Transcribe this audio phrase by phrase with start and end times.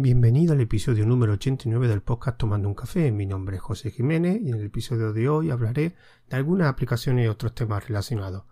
[0.00, 3.10] Bienvenido al episodio número 89 del podcast Tomando un Café.
[3.10, 5.96] Mi nombre es José Jiménez y en el episodio de hoy hablaré
[6.30, 8.44] de algunas aplicaciones y otros temas relacionados.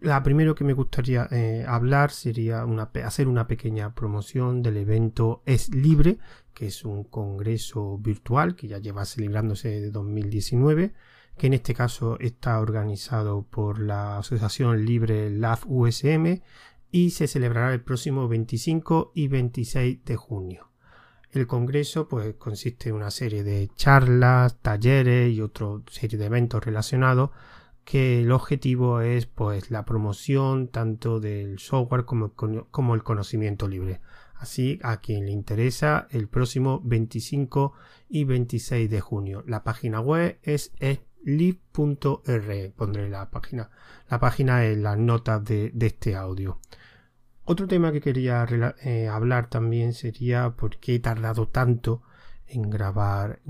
[0.00, 2.64] La primero que me gustaría eh, hablar sería
[3.04, 6.16] hacer una pequeña promoción del evento Es Libre,
[6.54, 10.94] que es un congreso virtual que ya lleva celebrándose de 2019,
[11.36, 16.40] que en este caso está organizado por la Asociación Libre Lab USM
[16.92, 20.68] y se celebrará el próximo 25 y 26 de junio.
[21.32, 26.62] El congreso pues consiste en una serie de charlas, talleres y otra serie de eventos
[26.62, 27.30] relacionados
[27.84, 34.00] que el objetivo es pues la promoción tanto del software como, el conocimiento libre.
[34.34, 37.72] Así a quien le interesa el próximo 25
[38.08, 39.44] y 26 de junio.
[39.46, 40.72] La página web es
[41.24, 42.72] lib.r.
[42.76, 43.70] Pondré la página,
[44.08, 46.58] la página en las notas de este audio.
[47.44, 48.46] Otro tema que quería
[48.84, 52.02] eh, hablar también sería por qué he tardado tanto
[52.46, 53.40] en grabar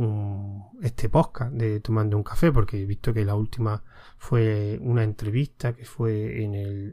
[0.80, 3.82] este podcast de Tomando un Café, porque he visto que la última
[4.16, 6.42] fue una entrevista que fue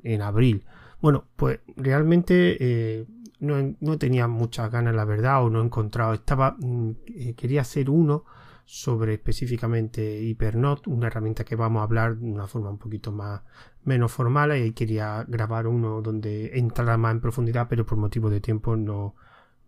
[0.04, 0.66] en, abril.
[1.02, 3.06] Bueno, pues realmente eh,
[3.40, 6.14] no, tenía muchas ganas, la verdad, o no he encontrado.
[6.14, 8.26] Estaba, mm, eh, quería hacer uno
[8.72, 13.42] sobre específicamente Hypernote, una herramienta que vamos a hablar de una forma un poquito más
[13.84, 14.56] menos formal.
[14.64, 19.16] Y quería grabar uno donde entrara más en profundidad, pero por motivo de tiempo no,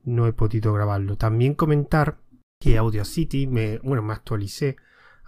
[0.04, 1.18] no he podido grabarlo.
[1.18, 2.20] También comentar
[2.60, 4.76] que Audacity me, bueno, me actualicé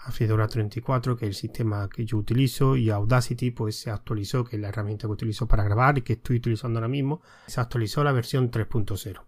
[0.06, 4.44] a Fedora 34, que es el sistema que yo utilizo, y Audacity pues se actualizó,
[4.44, 7.60] que es la herramienta que utilizo para grabar y que estoy utilizando ahora mismo, se
[7.60, 9.24] actualizó la versión 3.0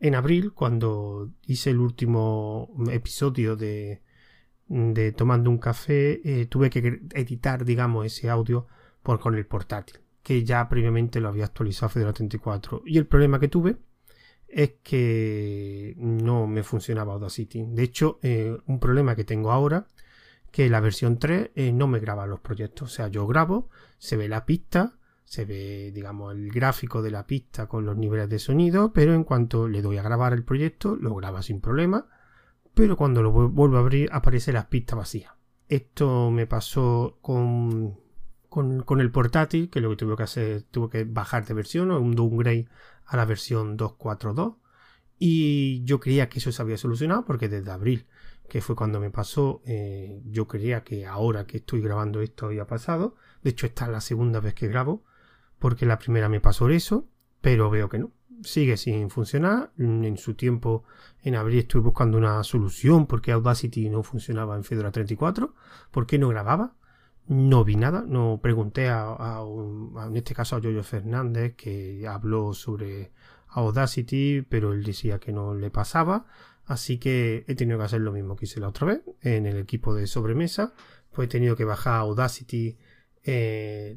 [0.00, 4.02] en abril, cuando hice el último episodio de,
[5.16, 8.66] Tomando un Café, eh, tuve que editar, digamos, ese audio
[9.02, 12.82] por, con el portátil, que ya previamente lo había actualizado Fedora 34.
[12.86, 13.76] Y el problema que tuve
[14.46, 17.64] es que no me funcionaba Audacity.
[17.66, 19.86] De hecho, eh, un problema que tengo ahora,
[20.50, 22.92] que la versión 3 eh, no me graba los proyectos.
[22.92, 24.97] O sea, yo grabo, se ve la pista,
[25.28, 29.24] se ve, digamos, el gráfico de la pista con los niveles de sonido, pero en
[29.24, 32.06] cuanto le doy a grabar el proyecto, lo graba sin problema,
[32.72, 35.36] pero cuando lo vuelvo a abrir aparece la pista vacía.
[35.68, 38.00] Esto me pasó con,
[38.48, 42.14] con, el portátil, que lo que tuve que hacer, tuve que bajar de versión, un
[42.14, 42.66] downgrade
[43.04, 44.56] a la versión 2.4.2,
[45.18, 48.06] y yo creía que eso se había solucionado porque desde abril,
[48.48, 52.66] que fue cuando me pasó, eh, yo creía que ahora que estoy grabando esto había
[52.66, 53.16] pasado.
[53.42, 55.04] De hecho, esta es la segunda vez que grabo
[55.58, 57.06] porque la primera me pasó eso,
[57.40, 58.12] pero veo que no.
[58.42, 59.72] Sigue sin funcionar.
[59.78, 60.84] En su tiempo,
[61.22, 65.54] en abril, estuve buscando una solución porque Audacity no funcionaba en Fedora 34.
[65.90, 66.74] ¿Por qué no grababa?
[67.26, 68.04] No vi nada.
[68.06, 69.42] No pregunté a,
[70.06, 73.12] en este caso a Yoyo Fernández, que habló sobre
[73.48, 76.26] Audacity, pero él decía que no le pasaba.
[76.64, 79.56] Así que he tenido que hacer lo mismo que hice la otra vez en el
[79.56, 80.74] equipo de sobremesa.
[81.12, 82.76] Pues he tenido que bajar Audacity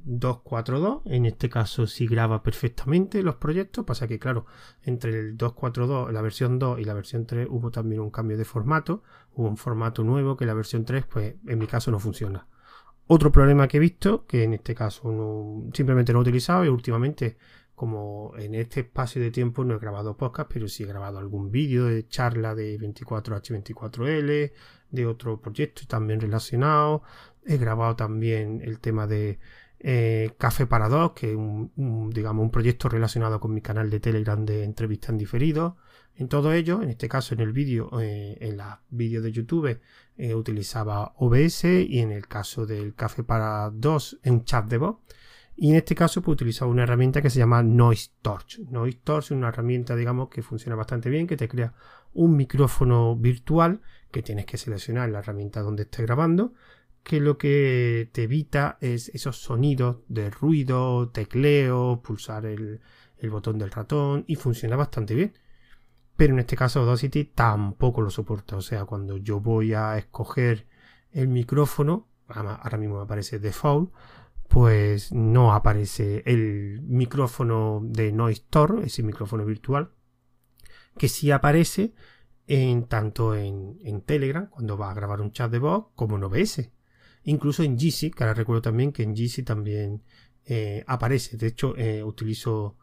[0.04, 1.02] 242.
[1.06, 3.86] Eh, en este caso sí graba perfectamente los proyectos.
[3.86, 4.46] Pasa que, claro,
[4.84, 8.46] entre el 242, la versión 2 y la versión 3 hubo también un cambio de
[8.46, 9.04] formato.
[9.34, 12.48] Hubo un formato nuevo que la versión 3, pues en mi caso no funciona.
[13.08, 16.70] Otro problema que he visto, que en este caso no, simplemente no he utilizado, y
[16.70, 17.38] últimamente,
[17.76, 21.52] como en este espacio de tiempo no he grabado podcast, pero sí he grabado algún
[21.52, 24.54] vídeo de charla de 24H24L,
[24.92, 27.04] de otro proyecto también relacionado,
[27.46, 29.40] He grabado también el tema de
[29.80, 34.00] eh, Café para Dos, que es un, digamos, un proyecto relacionado con mi canal de
[34.00, 35.78] Telegram de entrevistas en diferido.
[36.16, 39.80] En todo ello, en este caso en el vídeo, eh, en los vídeos de YouTube,
[40.18, 44.98] eh, utilizaba OBS y en el caso del Café para Dos, un chat de voz.
[45.62, 48.58] Y en este caso, pues utilizaba una herramienta que se llama Noise Torch.
[48.72, 51.76] Noise Torch es una herramienta, digamos, que funciona bastante bien, que te crea
[52.14, 53.80] un micrófono virtual
[54.10, 56.56] que tienes que seleccionar la herramienta donde estés grabando
[57.04, 62.82] que lo que te evita es esos sonidos de ruido, tecleo, pulsar el,
[63.30, 65.34] botón del ratón y funciona bastante bien.
[66.16, 68.56] Pero en este caso Audacity tampoco lo soporta.
[68.56, 70.66] O sea, cuando yo voy a escoger
[71.12, 73.92] el micrófono, ahora mismo me aparece default,
[74.52, 79.92] pues no aparece el micrófono de Noise Tor, ese micrófono virtual,
[80.98, 81.94] que sí aparece
[82.48, 86.26] en tanto en, en Telegram, cuando va a grabar un chat de voz, como en
[86.26, 86.70] OBS.
[87.24, 90.04] Incluso en GC, que ahora recuerdo también que en GC también
[90.46, 91.38] eh, aparece.
[91.38, 92.76] De hecho, eh, utilizo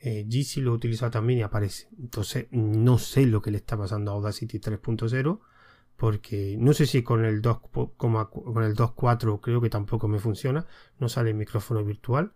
[0.00, 1.90] eh, GC, lo he también y aparece.
[1.96, 5.38] Entonces, no sé lo que le está pasando a Audacity 3.0.
[5.96, 7.60] Porque no sé si con el 2,
[7.96, 10.66] con el 2.4 creo que tampoco me funciona.
[10.98, 12.32] No sale el micrófono virtual.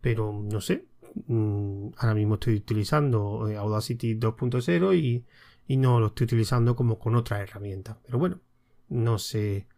[0.00, 0.86] Pero no sé.
[1.26, 5.26] mm, ahora mismo estoy utilizando eh, Audacity 2.0 y,
[5.66, 7.98] y no lo estoy utilizando como con otra herramienta.
[8.04, 8.40] Pero bueno,
[8.88, 9.68] no sé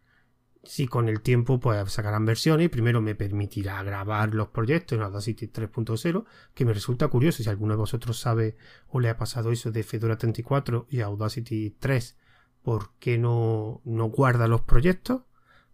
[0.63, 5.47] si con el tiempo pues sacarán versiones primero me permitirá grabar los proyectos en Audacity
[5.47, 8.55] 3.0 que me resulta curioso si alguno de vosotros sabe
[8.87, 12.17] o le ha pasado eso de Fedora 34 y Audacity 3
[12.63, 15.21] por qué no, no guarda los proyectos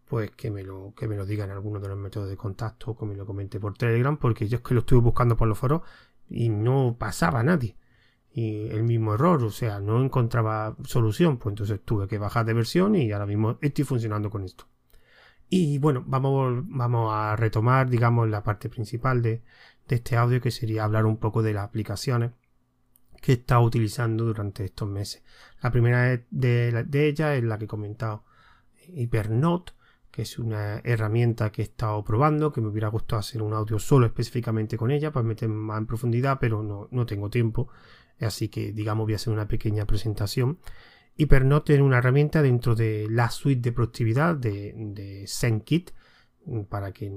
[0.09, 2.97] pues que me lo que me lo digan alguno de los métodos de contacto o
[2.97, 5.57] que me lo comente por Telegram porque yo es que lo estuve buscando por los
[5.57, 5.83] foros
[6.29, 7.75] y no pasaba nadie.
[8.31, 12.53] Y el mismo error, o sea, no encontraba solución, pues entonces tuve que bajar de
[12.53, 14.65] versión y ahora mismo estoy funcionando con esto.
[15.49, 19.41] Y bueno, vamos, vamos a retomar, digamos, la parte principal de,
[19.87, 22.31] este audio, que sería hablar un poco de las aplicaciones
[23.21, 25.23] que he estado utilizando durante estos meses.
[25.61, 28.23] La primera de, de ellas es la que he comentado,
[28.87, 29.73] Hypernote,
[30.11, 33.79] que es una herramienta que he estado probando, que me hubiera gustado hacer un audio
[33.79, 37.69] solo específicamente con ella para meter más en profundidad, pero no, no tengo tiempo,
[38.19, 40.59] así que digamos voy a hacer una pequeña presentación.
[41.15, 45.91] Hypernote es una herramienta dentro de la suite de productividad de, de ZenKit.
[46.69, 47.11] Para que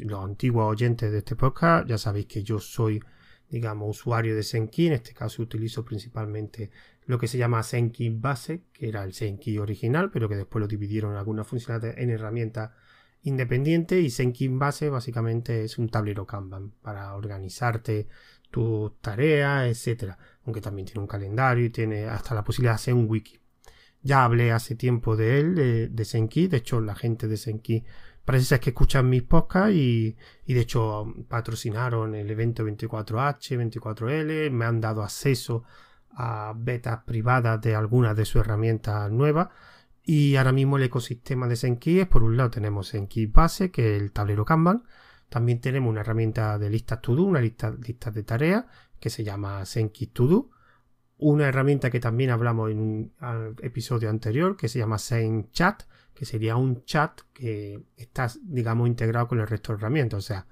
[0.00, 3.00] los antiguos oyentes de este podcast ya sabéis que yo soy,
[3.48, 4.86] digamos, usuario de ZenKit.
[4.88, 6.70] En este caso utilizo principalmente
[7.06, 10.68] lo que se llama ZenKit Base, que era el ZenKit original, pero que después lo
[10.68, 12.70] dividieron en algunas funcionalidades en herramientas
[13.22, 14.02] independientes.
[14.02, 18.08] Y ZenKit Base básicamente es un tablero Kanban para organizarte
[18.50, 20.18] tus tareas, etcétera.
[20.44, 23.38] Aunque también tiene un calendario y tiene hasta la posibilidad de hacer un wiki.
[24.02, 26.46] Ya hablé hace tiempo de él, de, de Senki.
[26.46, 27.84] De hecho, la gente de Senki
[28.24, 30.16] parece ser que escuchan mis podcasts y,
[30.46, 34.50] de hecho patrocinaron el evento 24H, 24L.
[34.50, 35.64] Me han dado acceso
[36.10, 39.48] a betas privadas de algunas de sus herramientas nuevas.
[40.02, 43.96] Y ahora mismo el ecosistema de Senki es, por un lado, tenemos Senki Base, que
[43.96, 44.84] es el tablero Kanban.
[45.28, 48.64] También tenemos una herramienta de listas to do, una lista, lista de tareas,
[49.00, 50.50] que se llama Senki To Do
[51.18, 53.12] una herramienta que también hablamos en un
[53.62, 59.28] episodio anterior que se llama Zen Chat, que sería un chat que está, digamos, integrado
[59.28, 60.18] con el resto de herramientas.
[60.18, 60.46] O sea,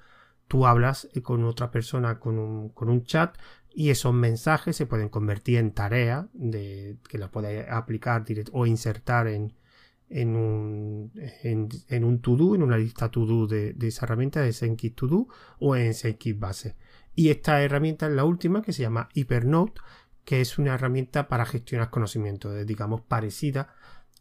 [0.48, 3.36] tú hablas con otra persona con un, con un chat
[3.74, 9.28] y esos mensajes se pueden convertir en tareas de, que las puedes aplicar o insertar
[9.28, 9.54] en,
[10.10, 11.12] en un,
[11.42, 15.28] en, un to-do, en una lista to-do de, esa herramienta de ZenKit to-do
[15.58, 16.76] o en ZenKit base.
[17.14, 19.80] Y esta herramienta es la última que se llama Hypernote
[20.24, 23.74] que es una herramienta para gestionar conocimiento, digamos parecida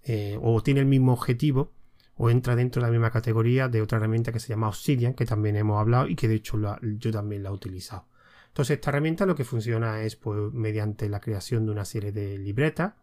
[0.04, 1.74] eh, o tiene el mismo objetivo
[2.16, 5.26] o entra dentro de la misma categoría de otra herramienta que se llama Obsidian, que
[5.26, 8.08] también hemos hablado y que de hecho yo también la he utilizado.
[8.48, 12.38] Entonces esta herramienta lo que funciona es pues, mediante la creación de una serie de
[12.38, 12.94] libretas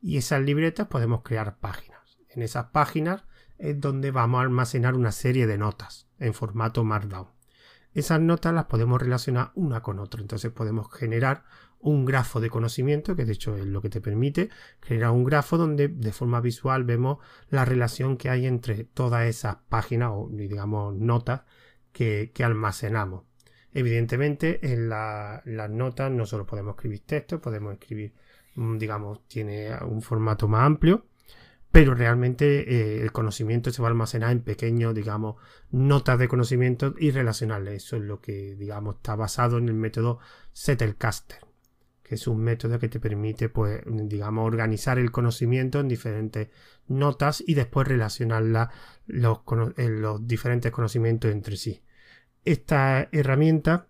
[0.00, 2.18] y esas libretas podemos crear páginas.
[2.30, 3.24] En esas páginas
[3.58, 7.28] es donde vamos a almacenar una serie de notas en formato Markdown.
[7.94, 11.44] Esas notas las podemos relacionar una con otra, entonces podemos generar
[11.80, 15.56] un grafo de conocimiento, que de hecho es lo que te permite crear un grafo
[15.56, 17.18] donde de forma visual vemos
[17.50, 21.42] la relación que hay entre todas esas páginas o digamos notas
[21.92, 23.24] que, almacenamos.
[23.72, 28.12] Evidentemente en las notas no solo podemos escribir texto, podemos escribir,
[28.54, 31.06] mm, digamos, tiene un formato más amplio,
[31.70, 35.36] pero realmente eh, el conocimiento se va a almacenar en pequeños, digamos,
[35.70, 37.84] notas de conocimiento y relacionarles.
[37.84, 40.18] Eso es lo que, digamos, está basado en el método
[40.54, 41.47] Zettelkasten
[42.08, 46.48] que es un método que te permite, pues, digamos, organizar el conocimiento en diferentes
[46.86, 48.42] notas y después relacionar
[49.06, 49.40] los,
[49.76, 51.82] los diferentes conocimientos entre sí.
[52.44, 53.88] Esta herramienta,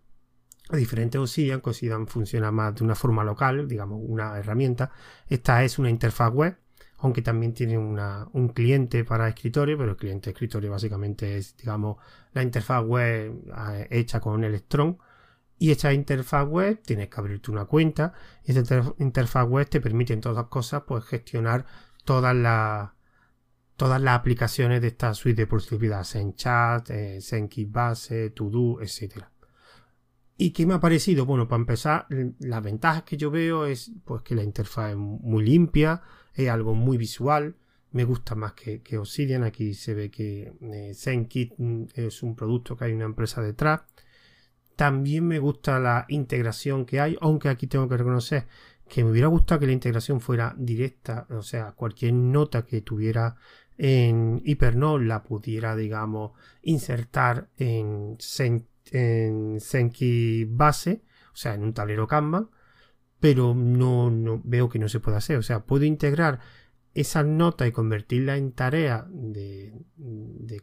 [0.69, 4.91] a diferente de Obsidian, funciona más de una forma local, digamos, una herramienta.
[5.29, 6.59] Esta es una interfaz web,
[6.97, 11.99] aunque también tiene un cliente para escritorio, pero el cliente de escritorio básicamente es, digamos,
[12.33, 14.99] la interfaz web eh, hecha con Electron
[15.59, 18.13] y esta interfaz web tienes que abrirte una cuenta.
[18.45, 21.67] Y esta interfaz web te permite, en todas cosas, pues gestionar
[22.05, 22.91] todas las
[23.77, 29.27] todas las aplicaciones de esta suite de productividad, ZenChat, eh, ZenKit Base, To-Do, etc.
[30.37, 31.27] ¿Y qué me ha parecido?
[31.27, 32.07] Bueno, para empezar,
[32.41, 36.03] las ventajas que yo veo es pues que la interfaz es muy limpia,
[36.35, 37.55] es algo muy visual,
[37.93, 39.45] me gusta más que, que Obsidian.
[39.45, 43.83] Aquí se ve que eh, mm, es un producto que hay una empresa detrás.
[44.79, 48.47] También me gusta la integración que hay, aunque aquí tengo que reconocer
[48.89, 53.35] que me hubiera gustado que la integración fuera directa, o sea, cualquier nota que tuviera
[53.77, 56.31] en Hypernode la pudiera, digamos,
[56.63, 58.19] insertar en,
[58.93, 62.49] en Senki base, o sea, en un tablero Kanban,
[63.19, 65.39] pero no, no veo que no se puede hacer.
[65.39, 66.39] O sea, puedo integrar
[66.95, 69.75] esas notas y convertirla en tarea de,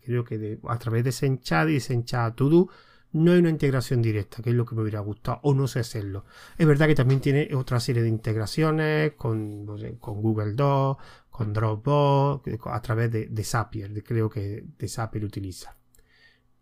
[0.01, 2.69] creo que de, a través de Senchat y Senchat To
[3.15, 5.79] no hay una integración directa, que es lo que me hubiera gustado, o no sé
[5.79, 6.25] hacerlo.
[6.57, 9.65] Es verdad que también tiene otra serie de integraciones con,
[10.00, 15.77] con Google Docs, con Dropbox, a través de, de Zapier, creo que de Zapier utiliza.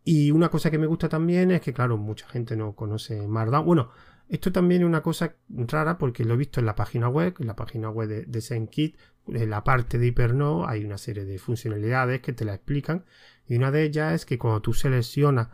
[0.03, 3.65] Y una cosa que me gusta también es que, claro, mucha gente no conoce Markdown.
[3.65, 3.89] Bueno,
[4.29, 7.47] esto también es una cosa rara porque lo he visto en la página web, en
[7.47, 8.95] la página web de, de ZenKit,
[9.27, 13.05] en la parte de HyperNode hay una serie de funcionalidades que te la explican
[13.47, 15.49] y una de ellas es que cuando tú seleccionas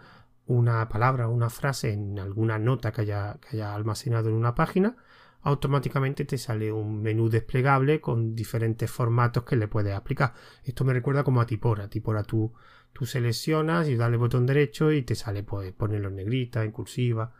[0.49, 4.95] una palabra una frase en alguna nota que haya, que haya almacenado en una página,
[5.43, 10.33] automáticamente te sale un menú desplegable con diferentes formatos que le puedes aplicar.
[10.63, 11.87] Esto me recuerda como a Tipora.
[11.87, 12.51] Tipora tú,
[12.93, 16.71] tú seleccionas y das el botón derecho y te sale pues ponerlo en negrita, en
[16.71, 17.31] cursiva.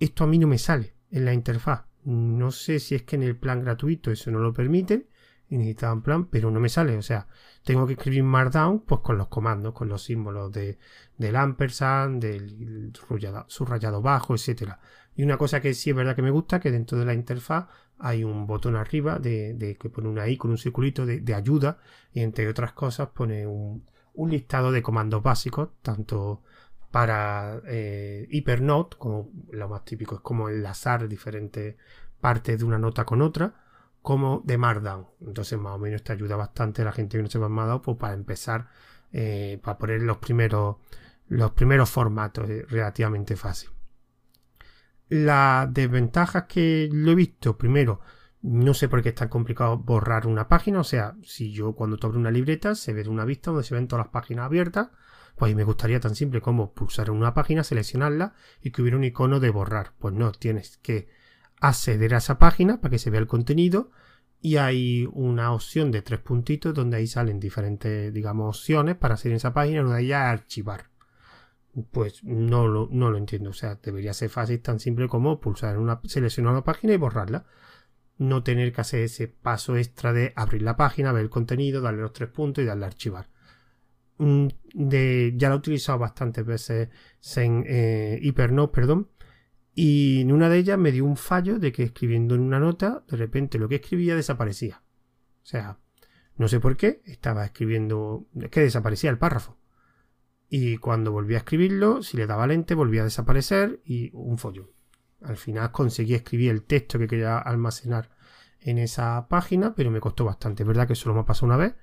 [0.00, 1.84] Esto a mí no me sale en la interfaz.
[2.04, 5.06] No sé si es que en el plan gratuito eso no lo permiten
[5.50, 6.96] y necesitaba un plan, pero no me sale.
[6.96, 7.26] O sea,
[7.64, 10.78] tengo que escribir Markdown pues con los comandos, con los símbolos de,
[11.16, 12.92] del ampersand, del
[13.48, 14.80] subrayado, bajo, etcétera.
[15.14, 17.66] Y una cosa que sí es verdad que me gusta, que dentro de la interfaz
[17.98, 21.78] hay un botón arriba de, que pone una I con un circulito de, ayuda
[22.12, 23.84] y entre otras cosas pone un,
[24.28, 26.42] listado de comandos básicos, tanto
[26.90, 31.76] para eh, HyperNote, como lo más típico es como enlazar diferentes
[32.20, 33.54] partes de una nota con otra,
[34.08, 35.06] como de Markdown.
[35.20, 38.14] Entonces, más o menos te ayuda bastante la gente que no sepa Markdown pues, para
[38.14, 38.68] empezar,
[39.12, 40.76] eh, para poner los primeros,
[41.26, 43.68] los primeros formatos eh, relativamente fácil.
[45.10, 48.00] Las desventajas que lo he visto, primero,
[48.40, 50.80] no sé por qué es tan complicado borrar una página.
[50.80, 53.74] O sea, si yo cuando te abro una libreta se ve una vista donde se
[53.74, 54.88] ven todas las páginas abiertas,
[55.36, 59.38] pues me gustaría tan simple como pulsar una página, seleccionarla y que hubiera un icono
[59.38, 59.92] de borrar.
[59.98, 61.08] Pues no, tienes que
[61.60, 63.90] acceder a esa página para que se vea el contenido
[64.40, 69.32] y hay una opción de tres puntitos donde ahí salen diferentes, digamos, opciones para hacer
[69.32, 70.90] esa página, una de archivar.
[71.90, 75.78] Pues no lo, no lo entiendo, o sea, debería ser fácil, tan simple como pulsar
[75.78, 77.46] una, seleccionar una página y borrarla.
[78.18, 82.02] No tener que hacer ese paso extra de abrir la página, ver el contenido, darle
[82.02, 83.28] los tres puntos y darle a archivar.
[84.18, 84.48] Mm,
[85.36, 86.88] ya lo he utilizado bastantes veces
[87.36, 89.08] en eh, perdón,
[89.80, 93.04] y en una de ellas me dio un fallo de que escribiendo en una nota,
[93.08, 94.82] de repente lo que escribía desaparecía.
[95.40, 95.78] O sea,
[96.34, 99.56] no sé por qué, estaba escribiendo, es que desaparecía el párrafo.
[100.48, 104.72] Y cuando volví a escribirlo, si le daba lente, volvía a desaparecer y un follo.
[105.22, 108.10] Al final conseguí escribir el texto que quería almacenar
[108.58, 110.64] en esa página, pero me costó bastante.
[110.64, 111.76] Es verdad que solo me pasado una vez,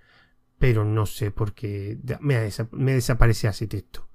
[0.60, 4.10] pero no sé por qué me, me desaparecía ese texto.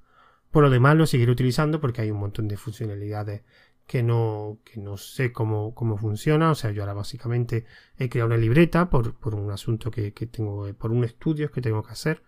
[0.51, 3.43] Por lo demás lo seguiré utilizando porque hay un montón de funcionalidades
[3.91, 6.53] que no, que no sé cómo, cómo funciona.
[6.53, 7.65] O sea, yo ahora básicamente
[7.99, 11.61] he creado una libreta por, por un asunto que, que, tengo, por un estudio que
[11.61, 12.23] tengo que hacer.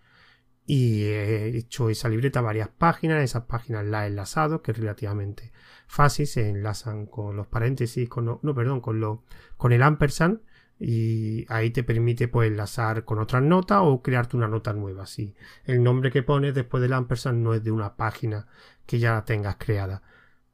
[0.67, 5.53] Y he hecho esa libreta varias páginas, esas páginas las he enlazado, que es relativamente
[5.87, 9.23] fácil, se enlazan con los paréntesis, con no, perdón, con lo,
[9.57, 10.41] con el ampersand
[10.81, 15.07] y ahí te permite pues enlazar con otras notas o crearte una nota nueva.
[15.07, 18.49] Si el nombre que pones después del ampersand no es de una página
[18.85, 20.03] que ya tengas creada.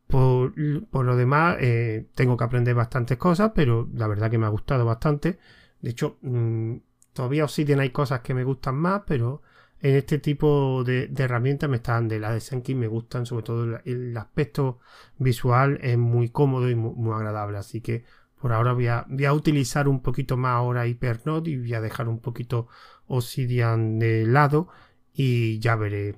[0.08, 4.48] Por, lo demás, eh, tengo que aprender bastantes cosas, pero la verdad que me ha
[4.48, 5.38] gustado bastante.
[5.82, 6.76] De hecho, mm,
[7.12, 9.42] todavía Obsidian hay cosas que me gustan más, pero
[9.80, 13.80] en este tipo de, herramientas me están de la de Senki me gustan, sobre todo
[13.84, 14.80] el, aspecto
[15.18, 17.58] visual es muy cómodo y muy, agradable.
[17.58, 18.04] Así que
[18.40, 21.80] por ahora voy a, voy a, utilizar un poquito más ahora HyperNode y voy a
[21.80, 22.68] dejar un poquito
[23.06, 24.68] Obsidian de lado
[25.12, 26.16] y ya veré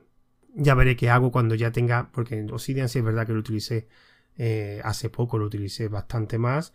[0.55, 3.89] ya veré qué hago cuando ya tenga, porque Obsidian sí es verdad que lo utilicé
[4.37, 6.73] eh, hace poco, lo utilicé bastante más.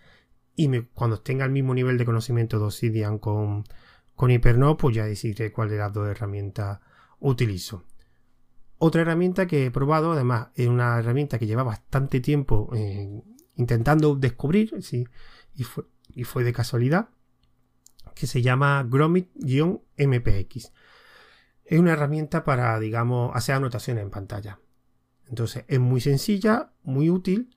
[0.56, 3.66] Y cuando tenga el mismo nivel de conocimiento de Obsidian con,
[4.16, 4.32] con
[4.78, 6.80] pues ya decidiré cuál de las dos herramientas
[7.20, 7.84] utilizo.
[8.78, 13.22] Otra herramienta que he probado, además, es una herramienta que lleva bastante tiempo eh,
[13.56, 15.08] intentando descubrir, sí,
[15.56, 17.10] y, fue, y fue de casualidad,
[18.14, 20.72] que se llama Gromit-MPX
[21.66, 24.60] es una herramienta para, digamos, hacer anotaciones en pantalla.
[25.28, 27.50] Entonces es muy sencilla, muy útil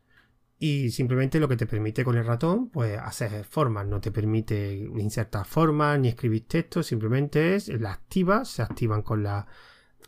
[0.58, 4.74] y simplemente lo que te permite con el ratón, pues hacer formas, no te permite
[4.96, 9.46] insertar formas ni escribir texto, simplemente es la activa, se activan con la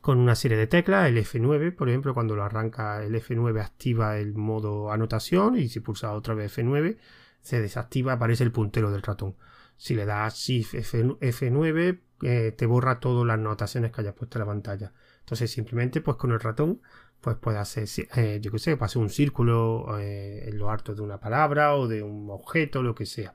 [0.01, 4.17] con una serie de teclas, el F9, por ejemplo, cuando lo arranca el F9 activa
[4.17, 6.97] el modo anotación y si pulsa otra vez F9
[7.43, 9.37] se desactiva, aparece el puntero del ratón.
[9.77, 14.41] Si le das Shift F9 eh, te borra todas las anotaciones que hayas puesto en
[14.41, 14.93] la pantalla.
[15.21, 16.81] Entonces simplemente pues con el ratón
[17.21, 17.87] pues puedes hacer,
[18.17, 21.87] eh, yo que sé, pase un círculo eh, en lo harto de una palabra o
[21.87, 23.35] de un objeto, lo que sea.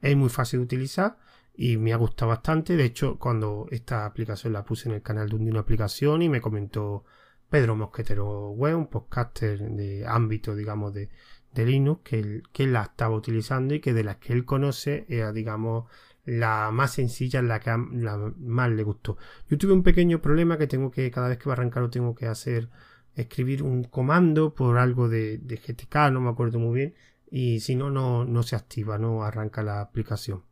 [0.00, 1.18] Es muy fácil de utilizar
[1.54, 2.76] y me ha gustado bastante.
[2.76, 6.40] De hecho, cuando esta aplicación la puse en el canal de una aplicación y me
[6.40, 7.04] comentó
[7.48, 11.08] Pedro Mosquetero Web, un podcaster de ámbito, digamos, de,
[11.54, 15.86] Linux, que que la estaba utilizando y que de las que él conoce era, digamos,
[16.26, 19.16] la más sencilla, la que la más le gustó.
[19.48, 21.90] Yo tuve un pequeño problema que tengo que, cada vez que va a arrancar, lo
[21.90, 22.68] tengo que hacer,
[23.14, 26.94] escribir un comando por algo de, GTK, no me acuerdo muy bien,
[27.30, 30.42] y si no, no se activa, no arranca la aplicación.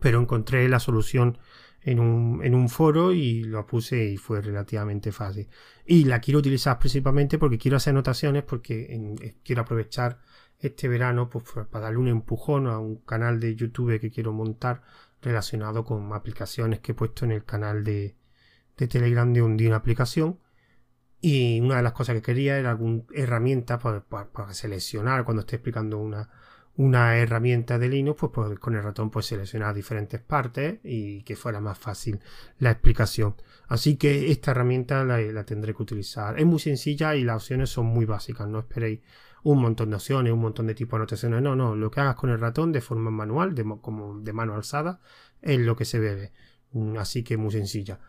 [0.00, 1.38] Pero encontré la solución
[1.84, 5.48] en un, en un foro y lo puse y fue relativamente fácil.
[5.86, 8.86] Y la quiero utilizar principalmente porque quiero hacer anotaciones porque
[9.22, 10.18] eh, quiero aprovechar
[10.66, 14.82] este verano pues, para darle un empujón a un canal de YouTube que quiero montar
[15.22, 18.16] relacionado con aplicaciones que he puesto en el canal de,
[18.76, 20.38] de Telegram de un una aplicación.
[21.20, 25.56] Y una de las cosas que quería era alguna herramienta para, para seleccionar cuando esté
[25.56, 26.28] explicando una,
[26.76, 31.60] una herramienta de Linux, pues, con el ratón pues seleccionar diferentes partes y que fuera
[31.60, 32.20] más fácil
[32.58, 33.36] la explicación.
[33.68, 36.38] Así que esta herramienta la, tendré que utilizar.
[36.38, 38.48] Es muy sencilla y las opciones son muy básicas.
[38.48, 39.00] No esperéis
[39.44, 41.42] un montón de opciones, un montón de tipos de anotaciones.
[41.42, 41.76] No, no.
[41.76, 45.00] Lo que hagas con el ratón de forma manual, como de mano alzada,
[45.40, 46.32] es lo que se debe.
[46.72, 48.00] Mm, así que muy sencilla.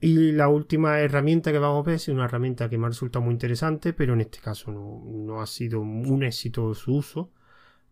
[0.00, 3.24] Y la última herramienta que vamos a ver es una herramienta que me ha resultado
[3.24, 7.32] muy interesante, pero en este caso no, no ha sido un éxito su uso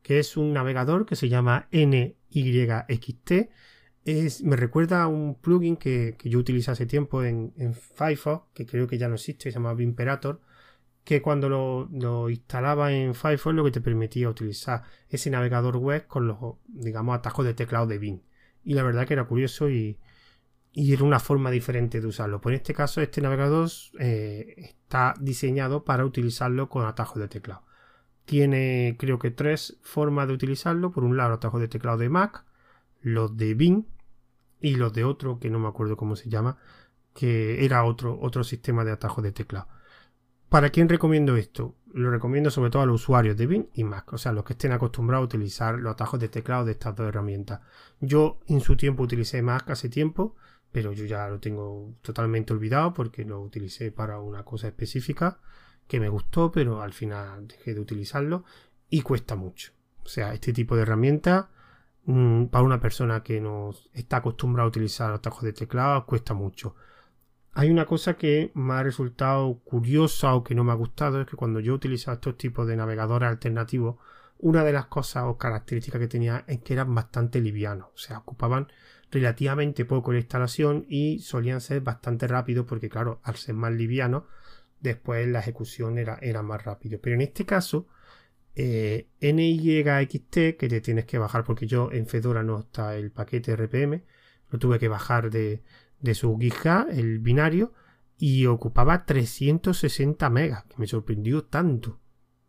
[0.03, 3.33] que es un navegador que se llama NYXT.
[4.05, 8.87] Es, me recuerda a un plugin que, yo utilicé hace tiempo en, Firefox, que creo
[8.87, 10.41] que ya no existe, se llama Vimperator,
[11.09, 16.29] que cuando lo, instalaba en Firefox lo que te permitía utilizar ese navegador web con
[16.29, 16.37] los,
[16.67, 18.21] digamos, atajos de teclado de Vim.
[18.63, 19.99] Y la verdad que era curioso y,
[20.75, 22.43] era una forma diferente de usarlo.
[22.43, 27.63] Pues este caso, este navegador eh, está diseñado para utilizarlo con atajos de teclado.
[28.27, 30.93] Tiene creo que tres formas de utilizarlo.
[30.93, 32.45] Por un lado, atajos de teclado de Mac,
[33.01, 33.87] los de Bing
[34.61, 36.59] y los de otro que no me acuerdo cómo se llama,
[37.15, 39.69] que era otro, otro sistema de atajos de teclado.
[40.49, 41.75] ¿Para quién recomiendo esto?
[41.93, 44.55] Lo recomiendo sobre todo a los usuarios de Bing y Mac, o sea, los que
[44.55, 47.61] estén acostumbrados a utilizar los atajos de teclado de estas dos herramientas.
[48.01, 50.37] Yo en su tiempo utilicé Mac hace tiempo,
[50.73, 55.39] pero yo ya lo tengo totalmente olvidado porque lo utilicé para una cosa específica
[55.87, 58.45] que me gustó, pero al final dejé de utilizarlo
[58.89, 59.73] y cuesta mucho.
[60.05, 61.51] O sea, este tipo de herramienta
[62.05, 66.75] mm, para una persona que no está acostumbrada a utilizar atajos de teclado cuesta mucho.
[67.59, 71.27] Hay una cosa que me ha resultado curiosa o que no me ha gustado, es
[71.27, 73.97] que cuando yo utilizaba estos tipos de navegadores alternativos,
[74.39, 78.19] una de las cosas o características que tenía es que eran bastante livianos, o sea,
[78.19, 78.69] ocupaban
[79.11, 84.23] relativamente poco la instalación y solían ser bastante rápidos porque claro, al ser más livianos
[84.79, 87.01] después la ejecución era, era más rápido.
[87.03, 87.89] Pero en este caso,
[88.55, 93.57] eh, NYXT, que te tienes que bajar, porque yo en Fedora no está el paquete
[93.57, 94.05] RPM,
[94.51, 95.63] lo tuve que bajar de,
[96.01, 97.73] de su GitHub, el binario,
[98.19, 102.01] y ocupaba 360 megas, que me sorprendió tanto.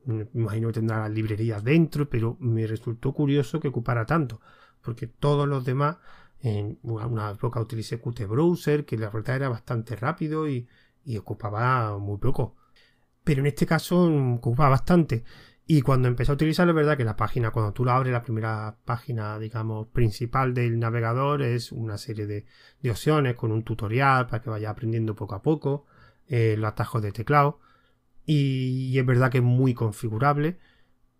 [0.05, 4.41] Me imagino que tendrá las librerías dentro, pero me resultó curioso que ocupara tanto,
[4.81, 5.97] porque todos los demás,
[6.41, 10.67] en una época utilicé Qt Browser, que la verdad era bastante rápido y,
[11.03, 12.55] y ocupaba muy poco.
[13.23, 15.23] Pero en este caso ocupaba bastante.
[15.71, 18.23] Y cuando empecé a utilizarlo, es verdad que la página, cuando tú la abres, la
[18.23, 22.47] primera página, digamos, principal del navegador es una serie de,
[22.89, 25.85] opciones con un tutorial para que vaya aprendiendo poco a poco,
[26.27, 27.59] eh, los atajos de teclado.
[28.25, 30.57] Y, es verdad que es muy configurable,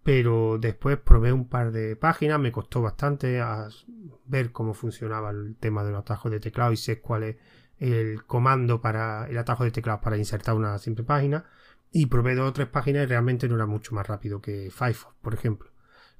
[0.01, 3.43] pero después probé un par de páginas, me costó bastante
[4.25, 7.35] ver cómo funcionaba el tema de los atajos de teclado y sé cuál es
[7.77, 11.45] el comando para el atajo de teclado para insertar una simple página
[11.91, 15.15] y probé dos o tres páginas y realmente no era mucho más rápido que Firefox,
[15.21, 15.71] por ejemplo.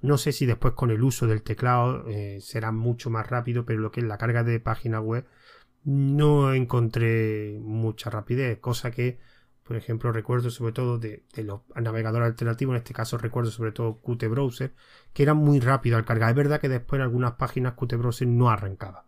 [0.01, 3.79] No sé si después con el uso del teclado eh, será mucho más rápido, pero
[3.79, 5.25] lo que es la carga de página web
[5.83, 9.19] no encontré mucha rapidez, cosa que,
[9.63, 14.01] por ejemplo, recuerdo sobre todo de, los navegadores alternativos, en este caso recuerdo sobre todo
[14.01, 14.73] Qt Browser,
[15.13, 16.29] que era muy rápido al cargar.
[16.29, 19.05] Es verdad que después en algunas páginas Qt Browser no arrancaba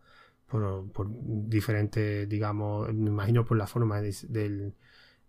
[0.48, 1.08] por,
[1.48, 4.74] diferentes, digamos, me imagino por la forma de,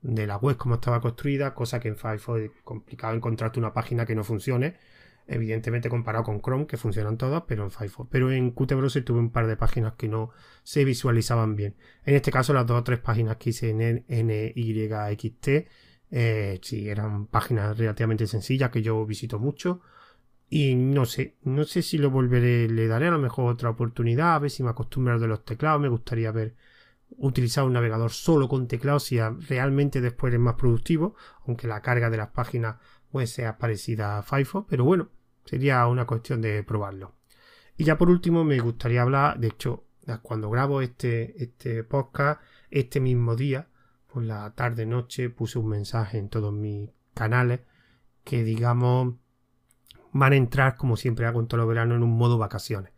[0.03, 4.15] la web como estaba construida, cosa que en Firefox es complicado encontrarte una página que
[4.15, 4.77] no funcione.
[5.29, 8.09] Evidentemente comparado con Chrome, que funcionan todas, pero en Firefox.
[8.11, 10.31] Pero en Qt Browser tuve un par de páginas que no
[10.65, 11.77] se visualizaban bien.
[12.05, 15.49] En este caso, las dos o tres páginas que hice en NYXT,
[16.11, 19.81] eh, sí, eran páginas relativamente sencillas que yo visito mucho
[20.55, 24.35] y no sé, no sé si lo volveré, le daré a lo mejor otra oportunidad,
[24.35, 25.81] a ver si me acostumbro de los teclados.
[25.81, 26.57] Me gustaría ver
[27.19, 31.15] utilizar un navegador solo con teclados si realmente después es más productivo,
[31.47, 32.77] aunque la carga de las páginas
[33.11, 35.11] pues sea parecida a Firefox, pero bueno,
[35.45, 37.15] sería una cuestión de probarlo.
[37.77, 39.85] Y ya por último me gustaría hablar, de hecho,
[40.23, 43.69] cuando grabo este, este podcast, este mismo día,
[44.13, 47.61] por la tarde noche puse un mensaje en todos mis canales
[48.25, 49.15] que digamos
[50.13, 52.93] van a entrar como siempre hago en todo el verano en un modo vacaciones.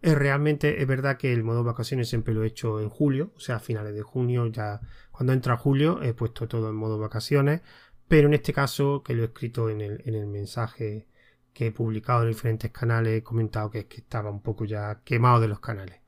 [0.00, 3.56] Realmente es verdad que el modo vacaciones siempre lo he hecho en julio, o sea,
[3.56, 4.80] a finales de junio, ya
[5.10, 7.62] cuando entra julio he puesto todo en modo vacaciones,
[8.06, 11.08] pero en este caso que lo he escrito en el, en el mensaje
[11.52, 15.48] que he publicado en diferentes canales, he comentado que, estaba un poco ya quemado de
[15.48, 16.00] los canales.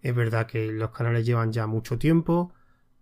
[0.00, 2.52] Es verdad que los canales llevan ya mucho tiempo,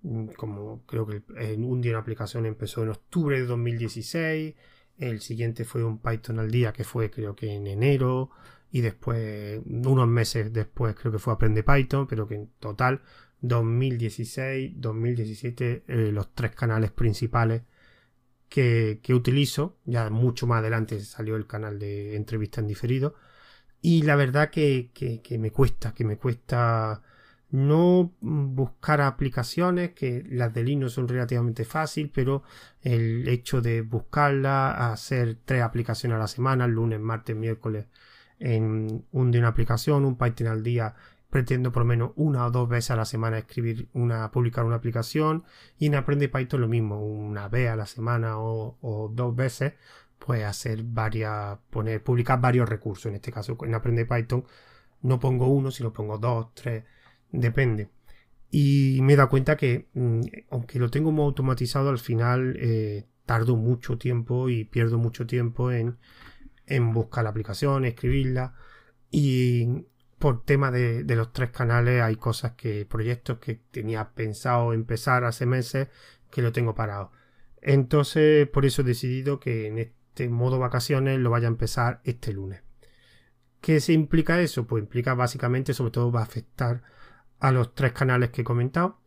[0.02, 1.22] mm, como creo que
[1.56, 4.54] un día una aplicación empezó en octubre de 2016,
[4.98, 8.30] el siguiente fue un Python al día que fue creo que en enero
[8.70, 13.02] y después unos meses después creo que fue Aprende Python, pero que en total
[13.42, 17.62] 2016, 2017 eh, los tres canales principales
[18.50, 23.14] que, utilizo, ya mucho más adelante salió el canal de entrevista en diferido.
[23.80, 27.02] Y la verdad que, que, me cuesta, que me cuesta
[27.50, 32.42] no buscar aplicaciones, que las de Linux son relativamente fácil, pero
[32.82, 37.86] el hecho de buscarlas, hacer tres aplicaciones a la semana, lunes, martes, miércoles,
[38.40, 40.94] en un de una aplicación, un Python al día,
[41.30, 44.76] pretendo por lo menos una o dos veces a la semana escribir una, publicar una
[44.76, 45.44] aplicación
[45.78, 49.74] y en Aprende Python lo mismo, una vez a la semana o, dos veces,
[50.18, 53.06] pues hacer varias, poner, publicar varios recursos.
[53.06, 54.44] En este caso, en Aprende Python
[55.02, 56.84] no pongo uno, sino pongo dos, tres,
[57.30, 57.90] depende.
[58.50, 63.06] Y me he dado cuenta que, mm, aunque lo tengo muy automatizado, al final eh,
[63.24, 65.96] tardo mucho tiempo y pierdo mucho tiempo en,
[66.70, 68.54] en buscar la aplicación, escribirla.
[69.10, 69.86] Y
[70.18, 75.24] por tema de, de, los tres canales hay cosas que, proyectos que tenía pensado empezar
[75.24, 75.88] hace meses
[76.30, 77.12] que lo tengo parado.
[77.62, 82.32] Entonces, por eso he decidido que en este modo vacaciones lo vaya a empezar este
[82.32, 82.62] lunes.
[83.60, 84.66] ¿Qué se implica eso?
[84.66, 86.82] Pues implica básicamente, sobre todo, va a afectar
[87.40, 89.00] a los tres canales que he comentado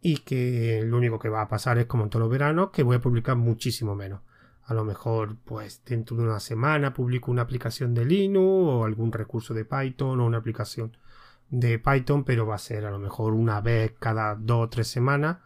[0.00, 2.82] y que lo único que va a pasar es como en todos los veranos que
[2.82, 4.22] voy a publicar muchísimo menos.
[4.72, 9.12] A lo mejor pues dentro de una semana publico una aplicación de Linux o algún
[9.12, 10.96] recurso de Python o una aplicación
[11.50, 14.88] de Python, pero va a ser a lo mejor una vez cada dos o tres
[14.88, 15.40] semanas.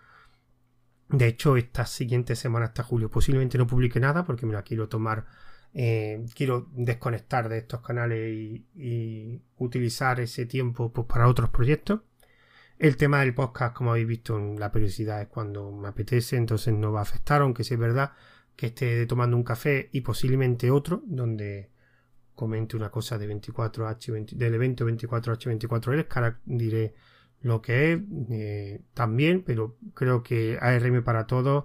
[1.09, 4.89] De hecho, esta siguiente semana hasta julio posiblemente no publique nada porque me la quiero
[4.89, 5.27] tomar,
[5.75, 8.33] eh, quiero desconectar de estos canales
[8.77, 12.03] y, utilizar ese tiempo pues, para otros proyectos.
[12.79, 16.93] El tema del podcast, como habéis visto, la periodicidad es cuando me apetece, entonces no
[16.93, 18.13] va a afectar, aunque sí es verdad
[18.57, 21.71] que esté tomando un café y posiblemente otro, donde
[22.35, 26.95] comente una cosa de 24H, del evento 24H24L, que ahora diré
[27.43, 31.65] lo que es eh, también, pero creo que ARM para todos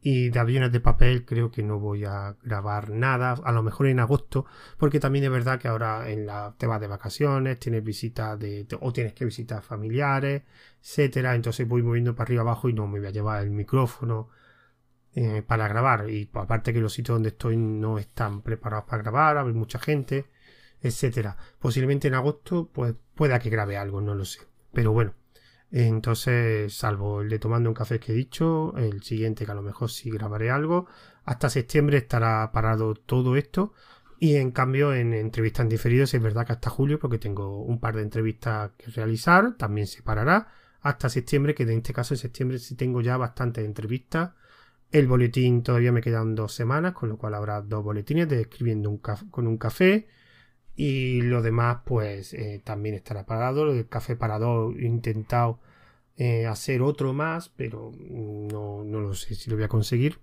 [0.00, 3.88] y de aviones de papel creo que no voy a grabar nada, a lo mejor
[3.88, 4.46] en agosto,
[4.78, 8.66] porque también es verdad que ahora en la te vas de vacaciones, tienes visitas de,
[8.80, 10.42] o tienes que visitar familiares,
[10.80, 14.28] etcétera, entonces voy moviendo para arriba abajo y no me voy a llevar el micrófono
[15.18, 19.02] eh, para grabar y pues, aparte que los sitios donde estoy no están preparados para
[19.02, 20.26] grabar, hay mucha gente,
[20.82, 21.38] etcétera.
[21.58, 24.40] Posiblemente en agosto pues pueda que grabe algo, no lo sé,
[24.74, 25.14] pero bueno.
[25.70, 29.62] Entonces, salvo el de tomando un café que he dicho, el siguiente que a lo
[29.62, 30.86] mejor sí grabaré algo,
[31.24, 33.72] hasta septiembre estará parado todo esto.
[34.18, 37.80] Y en cambio, en entrevistas en diferido, es verdad que hasta julio, porque tengo un
[37.80, 40.48] par de entrevistas que realizar, también se parará.
[40.82, 44.32] Hasta septiembre, que en este caso en septiembre sí tengo ya bastantes entrevistas.
[44.92, 48.88] El boletín todavía me quedan dos semanas, con lo cual habrá dos boletines de escribiendo
[48.88, 50.06] un con un café.
[50.76, 55.58] Y lo demás pues eh, también estará parado el café parado he intentado
[56.18, 60.18] eh, hacer otro más pero no, no, lo sé si lo voy a conseguir.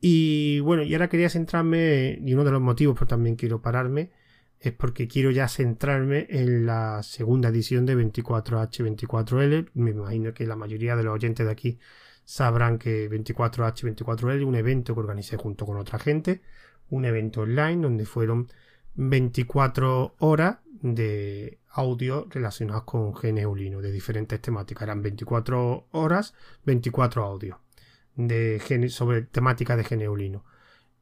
[0.00, 4.10] Y bueno y ahora quería centrarme y uno de los motivos por también quiero pararme
[4.60, 10.56] es porque quiero ya centrarme en la segunda edición de 24H24L me imagino que la
[10.56, 11.78] mayoría de los oyentes de aquí
[12.26, 16.42] sabrán que 24H24L es un evento que organicé junto con otra gente
[16.90, 18.48] un evento online donde fueron
[18.94, 24.84] 24 horas de audio relacionados con GNU Linux de diferentes temáticas.
[24.84, 26.34] Eran 24 horas,
[26.64, 27.58] 24 audios
[28.14, 30.44] de sobre temática de GNU Linux.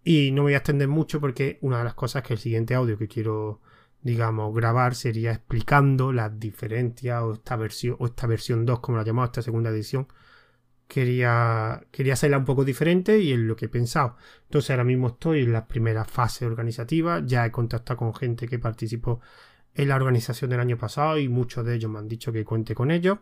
[0.03, 2.75] Y no me voy a extender mucho porque una de las cosas que el siguiente
[2.75, 3.61] audio que quiero,
[4.03, 9.05] digamos, grabar sería explicando las diferencias o esta versión, o esta versión 2, como la
[9.05, 10.09] llamamos, esta segunda edición,
[10.89, 14.17] quería, quería hacerla un poco diferente y es lo que he pensado.
[14.45, 18.59] Entonces ahora mismo estoy en la primera fase organizativa, ya he contactado con gente que
[18.59, 19.21] participó
[19.75, 22.75] en la organización del año pasado y muchos de ellos me han dicho que cuente
[22.75, 23.19] con ellos.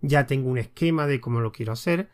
[0.00, 2.10] Ya tengo un esquema de cómo lo quiero hacer,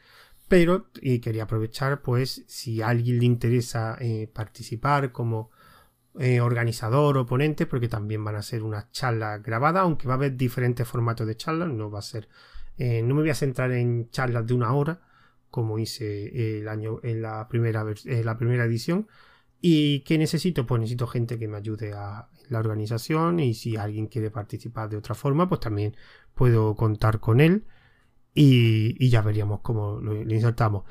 [0.48, 5.50] pero y quería aprovechar pues si a alguien le interesa eh, participar como
[6.18, 10.16] eh, organizador o ponente, porque también van a ser unas charlas grabadas, aunque va a
[10.16, 12.28] haber diferentes formatos de charlas, no va a ser
[12.80, 15.02] Eh, no me voy a centrar en charlas de una hora,
[15.50, 19.06] como hice el año en la primera, en la primera edición.
[19.60, 20.66] ¿Y qué necesito?
[20.66, 24.96] Pues necesito gente que me ayude a la organización y si alguien quiere participar de
[24.96, 25.94] otra forma, pues también
[26.34, 27.66] puedo contar con él
[28.32, 30.84] y, ya veríamos cómo lo, insertamos.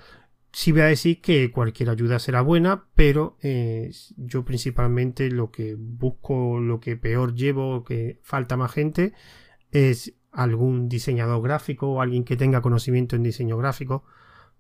[0.52, 5.76] Sí voy a decir que cualquier ayuda será buena, pero eh, yo principalmente lo que
[5.76, 9.14] busco, lo que peor llevo, que falta más gente,
[9.72, 14.04] es algún diseñador gráfico o alguien que tenga conocimiento en diseño gráfico,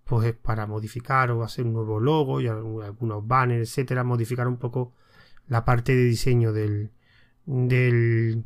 [0.03, 4.93] pues para modificar o hacer un nuevo logo y algunos banners, etcétera, modificar un poco
[5.47, 6.91] la parte de diseño del,
[7.45, 8.45] del,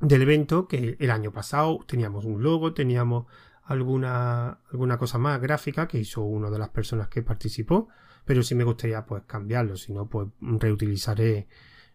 [0.00, 3.26] evento, que el año pasado teníamos un logo, teníamos
[3.64, 7.88] alguna, alguna cosa más gráfica que hizo una de las personas que participó,
[8.24, 11.48] pero si me gustaría pues cambiarlo, si no pues reutilizaré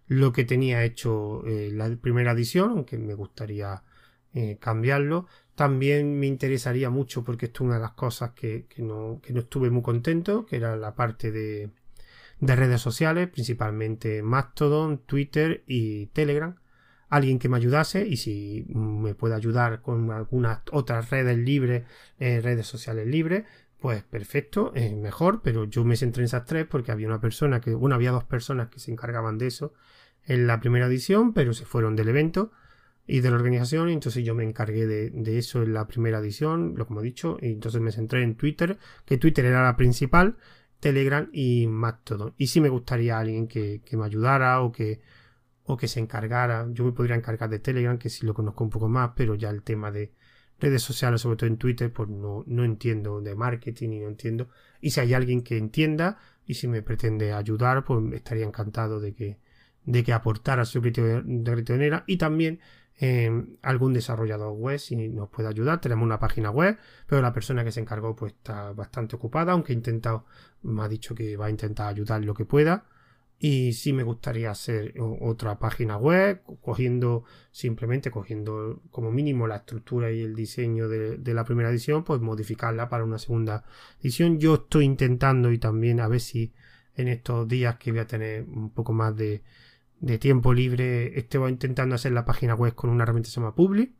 [0.08, 3.84] lo que tenía hecho eh, la primera edición, aunque me gustaría
[4.38, 5.26] eh, cambiarlo.
[5.56, 9.40] También me interesaría mucho, porque esto es una de las cosas que, no, que no
[9.40, 11.72] estuve muy contento, que era la parte de,
[12.40, 16.56] de redes sociales, principalmente Mastodon, Twitter y Telegram
[17.10, 21.84] alguien que me ayudase y si me puede ayudar con algunas otras redes libres,
[22.20, 23.46] eh, redes sociales libres,
[23.80, 27.62] pues perfecto, es mejor, pero yo me centré en esas tres porque había una persona
[27.62, 29.74] que, bueno, había dos personas que se encargaban de eso
[30.26, 32.52] en la primera edición, pero se fueron del evento
[33.08, 36.86] y de la organización, entonces yo me encargué de, eso en la primera edición, lo
[36.86, 40.38] como he dicho, y entonces me centré en Twitter, que Twitter era la principal,
[40.82, 42.34] Telegram y Mastodon.
[42.38, 45.00] Y si me gustaría alguien que, me ayudara o que
[45.70, 46.66] o que se encargara.
[46.72, 49.50] Yo me podría encargar de Telegram, que sí lo conozco un poco más, pero ya
[49.50, 50.14] el tema de
[50.60, 54.50] redes sociales, sobre todo en Twitter, pues no, no entiendo de marketing y no entiendo.
[54.82, 59.14] Y si hay alguien que entienda y si me pretende ayudar, pues estaría encantado de
[59.14, 59.40] que,
[59.84, 62.60] de que aportara su criterio de gritonera y también
[63.00, 63.32] eh,
[63.62, 65.82] algún desarrollador web si nos puede ayudar.
[65.82, 69.74] Tenemos una página web, pero la persona que se encargó pues está bastante ocupada, aunque
[69.74, 70.26] ha intentado,
[70.64, 72.86] me ha dicho que va a intentar ayudar lo que pueda
[73.40, 80.12] y sí me gustaría hacer otra página web cogiendo simplemente cogiendo como mínimo la estructura
[80.12, 83.64] y el diseño de, la primera edición pues modificarla para una segunda
[84.00, 86.54] edición yo estoy intentando y también a ver si
[86.96, 89.44] en estos días que voy a tener un poco más de,
[90.20, 93.94] tiempo libre estoy intentando hacer la página web con una herramienta que se llama Publi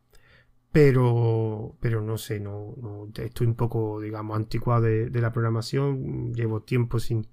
[0.70, 2.74] pero pero no sé no,
[3.14, 7.26] estoy un poco digamos anticuado de la programación llevo tiempo sin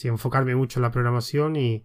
[0.00, 1.84] sin enfocarme mucho en la programación y,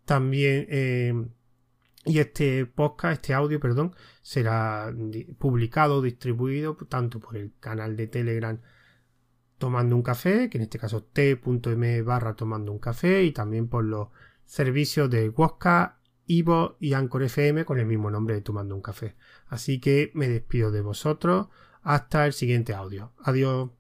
[0.05, 1.14] También eh,
[2.05, 4.93] y este podcast, este audio, perdón, será
[5.38, 8.59] publicado, distribuido tanto por el canal de Telegram
[9.59, 13.85] Tomando un Café, que en este caso t.m barra Tomando un Café, y también por
[13.85, 14.09] los
[14.47, 16.00] servicios de Wosca,
[16.31, 19.16] Ivo y Anchor FM con el mismo nombre de Tomando un Café.
[19.49, 21.49] Así que me despido de vosotros.
[21.83, 23.12] Hasta el siguiente audio.
[23.19, 23.71] Adiós.